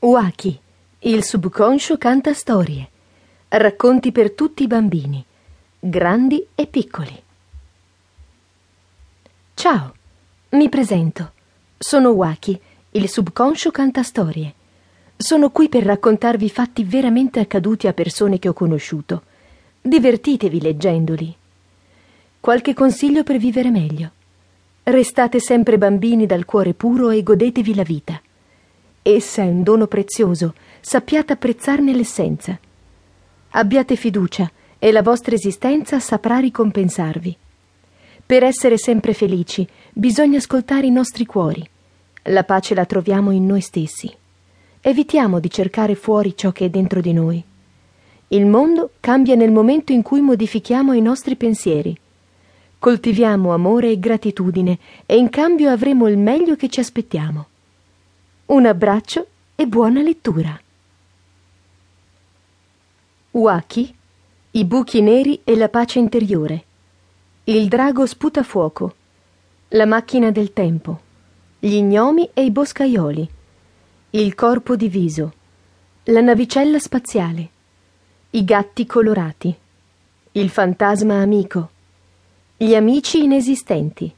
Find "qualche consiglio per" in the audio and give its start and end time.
22.38-23.38